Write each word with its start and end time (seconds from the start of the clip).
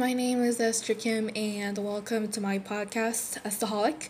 my 0.00 0.14
name 0.14 0.42
is 0.42 0.58
Esther 0.58 0.94
Kim, 0.94 1.28
and 1.36 1.76
welcome 1.76 2.26
to 2.26 2.40
my 2.40 2.58
podcast, 2.58 3.38
Estaholic. 3.42 4.08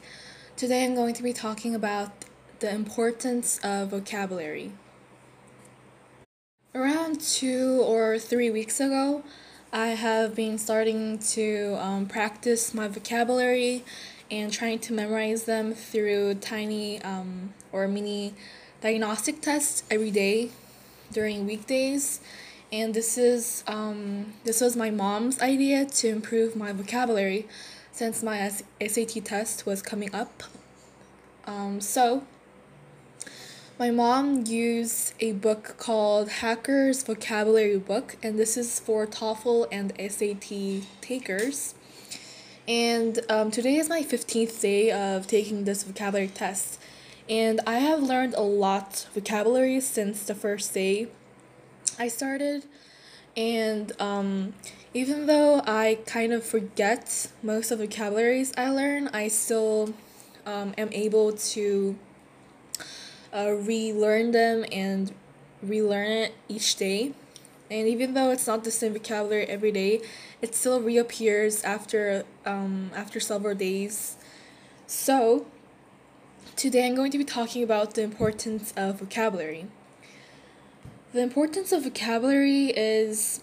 Today 0.57 0.85
I'm 0.85 0.95
going 0.95 1.15
to 1.15 1.23
be 1.25 1.33
talking 1.33 1.75
about 1.75 2.13
the 2.61 2.73
importance 2.73 3.59
of 3.65 3.89
vocabulary. 3.89 4.71
Around 6.77 7.21
two 7.21 7.83
or 7.83 8.21
three 8.21 8.51
weeks 8.51 8.79
ago, 8.79 9.25
I 9.73 9.89
have 9.89 10.37
been 10.37 10.59
starting 10.59 11.19
to 11.35 11.77
um, 11.81 12.07
practice 12.07 12.73
my 12.73 12.87
vocabulary 12.87 13.85
and 14.31 14.53
trying 14.53 14.79
to 14.79 14.93
memorize 14.93 15.43
them 15.43 15.75
through 15.75 16.35
tiny 16.35 17.03
um, 17.03 17.53
or 17.73 17.89
mini 17.89 18.35
diagnostic 18.81 19.41
tests 19.41 19.83
every 19.91 20.13
day 20.13 20.51
during 21.11 21.49
weekdays 21.49 22.21
and 22.73 22.95
this 22.95 23.19
is 23.19 23.65
um, 23.67 24.35
this 24.45 24.61
was 24.61 24.77
my 24.77 24.91
mom's 24.91 25.41
idea 25.41 25.85
to 25.85 26.09
improve 26.09 26.55
my 26.55 26.73
vocabulary 26.73 27.49
since 27.93 28.23
my 28.23 28.49
SAT 28.49 29.25
test 29.25 29.67
was 29.67 29.83
coming 29.83 30.15
up. 30.15 30.45
Um, 31.47 31.81
so 31.81 32.25
my 33.79 33.91
mom 33.91 34.47
used 34.47 35.15
a 35.21 35.33
book 35.33 35.77
called 35.79 36.29
Hacker's 36.29 37.03
Vocabulary 37.03 37.79
Book, 37.79 38.17
and 38.23 38.39
this 38.39 38.57
is 38.57 38.79
for 38.79 39.07
TOEFL 39.07 39.67
and 39.73 39.93
SAT 39.99 40.87
takers. 41.01 41.75
And 42.69 43.21
um, 43.29 43.51
today 43.51 43.77
is 43.77 43.89
my 43.89 44.03
15th 44.03 44.61
day 44.61 44.93
of 44.93 45.27
taking 45.27 45.65
this 45.65 45.83
vocabulary 45.83 46.29
test. 46.29 46.79
And 47.29 47.61
I 47.67 47.79
have 47.79 48.03
learned 48.03 48.35
a 48.35 48.43
lot 48.43 49.09
vocabulary 49.15 49.81
since 49.81 50.25
the 50.25 50.35
first 50.35 50.75
day 50.75 51.09
I 52.01 52.09
started. 52.09 52.65
And 53.37 53.93
um, 54.01 54.55
even 54.95 55.27
though 55.27 55.61
I 55.67 55.99
kind 56.07 56.33
of 56.33 56.43
forget 56.43 57.29
most 57.43 57.71
of 57.71 57.79
the 57.79 57.87
vocabularies 57.87 58.55
I 58.57 58.71
learn, 58.71 59.09
I 59.09 59.29
still 59.29 59.93
um, 60.47 60.73
am 60.79 60.89
able 60.93 61.33
to 61.33 61.99
uh, 63.35 63.53
relearn 63.53 64.31
them 64.31 64.65
and 64.73 65.13
relearn 65.63 66.11
it 66.11 66.35
each 66.49 66.77
day. 66.77 67.13
And 67.71 67.87
even 67.87 68.15
though 68.15 68.31
it's 68.31 68.47
not 68.47 68.65
the 68.65 68.71
same 68.71 68.95
vocabulary 68.95 69.45
every 69.45 69.71
day, 69.71 70.01
it 70.41 70.55
still 70.55 70.81
reappears 70.81 71.63
after 71.63 72.25
um, 72.47 72.91
after 72.97 73.21
several 73.21 73.55
days. 73.55 74.17
So 74.87 75.47
today 76.57 76.87
I'm 76.87 76.95
going 76.95 77.13
to 77.13 77.19
be 77.19 77.25
talking 77.25 77.63
about 77.63 77.95
the 77.95 78.03
importance 78.03 78.73
of 78.75 79.01
vocabulary. 79.01 79.67
The 81.13 81.23
importance 81.23 81.73
of 81.73 81.83
vocabulary 81.83 82.67
is 82.67 83.43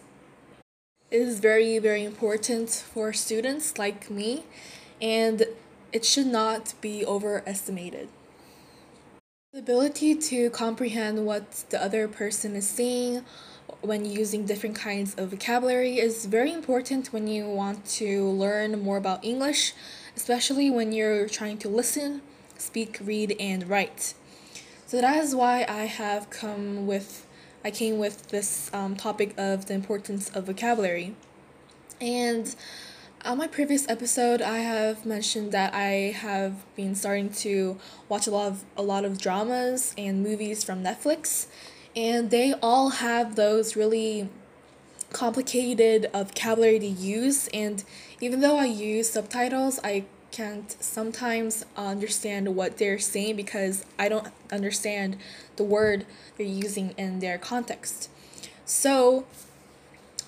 is 1.12 1.40
very 1.42 1.78
very 1.80 2.06
important 2.06 2.70
for 2.70 3.12
students 3.12 3.78
like 3.78 4.10
me 4.10 4.46
and 5.02 5.44
it 5.92 6.06
should 6.06 6.28
not 6.28 6.74
be 6.80 7.06
overestimated. 7.06 8.08
The 9.52 9.60
ability 9.60 10.16
to 10.16 10.50
comprehend 10.52 11.26
what 11.26 11.66
the 11.70 11.84
other 11.84 12.08
person 12.08 12.56
is 12.56 12.66
saying 12.66 13.26
when 13.82 14.06
using 14.06 14.46
different 14.46 14.78
kinds 14.78 15.14
of 15.16 15.32
vocabulary 15.32 16.00
is 16.00 16.26
very 16.26 16.54
important 16.54 17.12
when 17.12 17.28
you 17.28 17.50
want 17.50 17.86
to 18.00 18.30
learn 18.30 18.82
more 18.82 18.96
about 18.96 19.26
English, 19.26 19.74
especially 20.16 20.70
when 20.70 20.94
you're 20.94 21.28
trying 21.28 21.58
to 21.58 21.68
listen, 21.68 22.22
speak, 22.58 22.98
read, 23.04 23.36
and 23.42 23.68
write. 23.68 24.14
So 24.86 25.02
that 25.02 25.22
is 25.22 25.36
why 25.36 25.66
I 25.68 25.84
have 25.84 26.30
come 26.30 26.88
with 26.88 27.27
I 27.64 27.72
came 27.72 27.98
with 27.98 28.28
this 28.28 28.72
um, 28.74 28.96
topic 28.96 29.34
of 29.38 29.66
the 29.66 29.74
importance 29.74 30.30
of 30.30 30.46
vocabulary. 30.46 31.16
And 32.00 32.56
on 33.26 33.38
my 33.38 33.48
previous 33.48 33.88
episode, 33.90 34.42
I 34.42 34.60
have 34.60 35.06
mentioned 35.06 35.52
that 35.52 35.74
I 35.74 36.14
have 36.16 36.64
been 36.76 36.96
starting 36.96 37.30
to 37.30 37.78
watch 38.08 38.28
a 38.28 38.32
lot 38.32 38.48
of 38.48 38.64
a 38.78 38.84
lot 38.84 39.04
of 39.06 39.20
dramas 39.20 39.94
and 39.98 40.24
movies 40.24 40.64
from 40.64 40.84
Netflix, 40.84 41.48
and 41.96 42.30
they 42.30 42.54
all 42.62 42.90
have 42.90 43.36
those 43.36 43.76
really 43.76 44.30
complicated 45.12 46.10
vocabulary 46.14 46.80
to 46.80 46.88
use. 46.88 47.48
And 47.50 47.84
even 48.22 48.42
though 48.42 48.58
I 48.58 48.66
use 48.66 49.10
subtitles, 49.10 49.80
I 49.84 50.06
can't 50.38 50.78
sometimes 50.80 51.66
understand 51.76 52.56
what 52.56 52.78
they're 52.78 53.00
saying 53.00 53.36
because 53.36 53.84
I 53.98 54.08
don't 54.08 54.28
understand 54.52 55.18
the 55.56 55.64
word 55.64 56.06
they're 56.38 56.46
using 56.46 56.94
in 56.96 57.22
their 57.22 57.40
context. 57.40 58.12
So, 58.64 59.26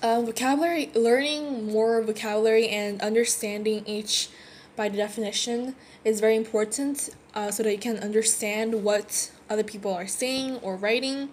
um, 0.02 0.26
vocabulary, 0.26 0.90
learning 0.96 1.70
more 1.70 2.02
vocabulary 2.02 2.66
and 2.68 3.00
understanding 3.00 3.84
each 3.86 4.30
by 4.74 4.88
definition 4.88 5.76
is 6.04 6.18
very 6.18 6.34
important 6.34 7.10
uh, 7.36 7.52
so 7.52 7.62
that 7.62 7.70
you 7.70 7.78
can 7.78 7.98
understand 7.98 8.82
what 8.82 9.30
other 9.48 9.62
people 9.62 9.94
are 9.94 10.08
saying 10.08 10.56
or 10.56 10.74
writing. 10.74 11.28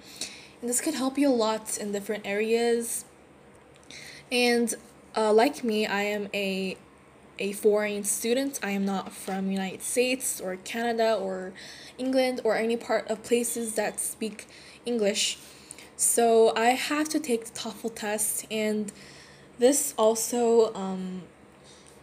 And 0.62 0.70
this 0.70 0.82
could 0.82 0.94
help 0.94 1.18
you 1.18 1.30
a 1.30 1.34
lot 1.34 1.80
in 1.80 1.94
different 1.94 2.28
areas. 2.28 3.06
And 4.32 4.76
uh, 5.16 5.34
like 5.34 5.64
me, 5.64 5.88
I 5.88 6.04
am 6.04 6.30
a 6.32 6.78
a 7.40 7.54
foreign 7.54 8.04
student. 8.04 8.60
I 8.64 8.72
am 8.72 8.86
not 8.86 9.12
from 9.12 9.52
United 9.52 9.82
States 9.82 10.42
or 10.42 10.56
Canada 10.58 11.16
or 11.16 11.54
England 11.98 12.42
or 12.44 12.56
any 12.56 12.78
part 12.78 13.08
of 13.08 13.24
places 13.24 13.76
that 13.76 14.00
speak 14.00 14.48
English. 14.86 15.38
So 15.96 16.54
I 16.56 16.70
have 16.70 17.10
to 17.10 17.20
take 17.20 17.46
the 17.46 17.60
TOEFL 17.60 17.96
test 17.96 18.46
and 18.52 18.92
this 19.60 19.94
also 19.98 20.74
um, 20.76 21.24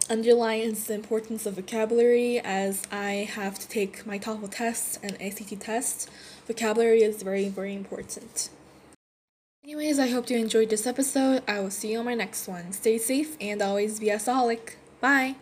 underlines 0.09 0.85
the 0.85 0.93
importance 0.93 1.45
of 1.45 1.55
vocabulary 1.55 2.39
as 2.39 2.83
I 2.91 3.29
have 3.33 3.57
to 3.59 3.67
take 3.67 4.05
my 4.05 4.19
TOEFL 4.19 4.51
test 4.51 4.99
and 5.01 5.21
ACT 5.21 5.59
test. 5.59 6.09
Vocabulary 6.47 7.03
is 7.03 7.23
very, 7.23 7.49
very 7.49 7.73
important. 7.73 8.49
Anyways, 9.63 9.97
I 9.97 10.09
hope 10.09 10.29
you 10.29 10.37
enjoyed 10.37 10.69
this 10.69 10.85
episode. 10.85 11.41
I 11.47 11.59
will 11.59 11.71
see 11.71 11.93
you 11.93 11.99
on 11.99 12.05
my 12.05 12.13
next 12.13 12.47
one. 12.47 12.71
Stay 12.71 12.99
safe 12.99 13.35
and 13.41 13.61
always 13.61 13.99
be 13.99 14.11
a 14.11 14.19
solid. 14.19 14.59
Bye. 15.05 15.35